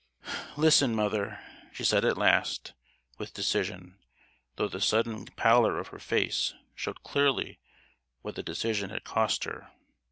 [0.57, 1.39] "Listen, mother,"
[1.71, 2.73] she said at last,
[3.19, 3.99] with decision;
[4.55, 7.59] though the sudden pallor of her face showed clearly
[8.23, 9.69] what the decision had cost her.